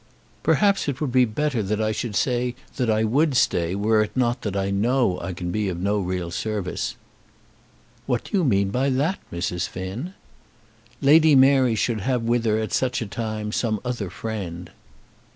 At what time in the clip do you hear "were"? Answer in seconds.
3.75-4.01